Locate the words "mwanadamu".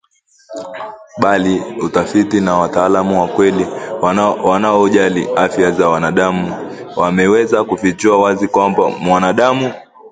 8.89-9.73